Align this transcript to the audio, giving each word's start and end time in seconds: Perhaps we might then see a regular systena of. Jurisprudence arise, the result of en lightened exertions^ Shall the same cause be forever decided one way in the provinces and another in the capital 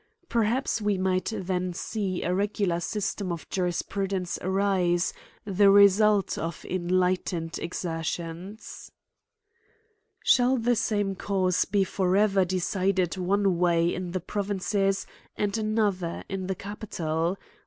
Perhaps 0.29 0.81
we 0.81 0.97
might 0.97 1.31
then 1.35 1.73
see 1.75 2.23
a 2.23 2.33
regular 2.33 2.77
systena 2.77 3.33
of. 3.33 3.47
Jurisprudence 3.51 4.39
arise, 4.41 5.13
the 5.45 5.69
result 5.69 6.39
of 6.39 6.65
en 6.67 6.87
lightened 6.87 7.51
exertions^ 7.61 8.89
Shall 10.23 10.57
the 10.57 10.75
same 10.75 11.13
cause 11.13 11.65
be 11.65 11.83
forever 11.83 12.43
decided 12.43 13.15
one 13.17 13.59
way 13.59 13.93
in 13.93 14.09
the 14.09 14.19
provinces 14.19 15.05
and 15.35 15.55
another 15.55 16.23
in 16.27 16.47
the 16.47 16.55
capital 16.55 17.37